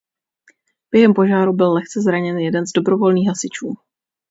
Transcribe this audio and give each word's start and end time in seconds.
Během 0.91 1.13
požáru 1.13 1.53
byl 1.53 1.73
lehce 1.73 2.01
zraněn 2.01 2.37
jeden 2.39 2.65
z 2.67 2.73
dobrovolných 2.73 3.27
hasičů. 3.27 3.77